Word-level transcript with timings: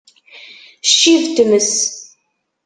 Ccib 0.89 1.21
n 1.27 1.31
tmes! 1.35 1.73